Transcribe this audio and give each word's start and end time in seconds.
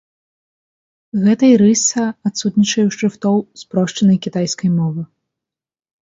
Гэтай 1.25 1.51
рыса 1.61 2.05
адсутнічае 2.27 2.81
ў 2.87 2.91
шрыфтоў 2.97 3.35
спрошчанай 3.63 4.17
кітайскай 4.25 4.69
мовы. 4.79 5.01